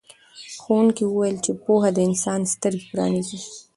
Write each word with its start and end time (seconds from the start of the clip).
ښوونکي 0.61 1.03
وویل 1.07 1.37
چې 1.45 1.51
پوهه 1.63 1.89
د 1.93 1.97
انسان 2.09 2.41
سترګې 2.53 2.85
پرانیزي. 2.91 3.39